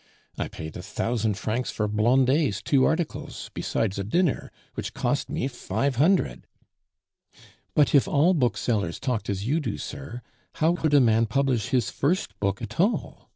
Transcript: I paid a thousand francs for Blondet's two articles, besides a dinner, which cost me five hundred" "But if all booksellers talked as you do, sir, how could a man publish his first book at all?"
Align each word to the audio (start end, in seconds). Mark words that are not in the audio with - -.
I 0.35 0.47
paid 0.47 0.75
a 0.75 0.81
thousand 0.81 1.35
francs 1.37 1.69
for 1.69 1.87
Blondet's 1.87 2.63
two 2.63 2.85
articles, 2.85 3.51
besides 3.53 3.99
a 3.99 4.03
dinner, 4.03 4.51
which 4.73 4.95
cost 4.95 5.29
me 5.29 5.47
five 5.47 5.97
hundred" 5.97 6.47
"But 7.75 7.93
if 7.93 8.07
all 8.07 8.33
booksellers 8.33 8.99
talked 8.99 9.29
as 9.29 9.45
you 9.45 9.59
do, 9.59 9.77
sir, 9.77 10.23
how 10.55 10.73
could 10.75 10.95
a 10.95 10.99
man 10.99 11.27
publish 11.27 11.67
his 11.69 11.91
first 11.91 12.39
book 12.39 12.63
at 12.63 12.79
all?" 12.79 13.29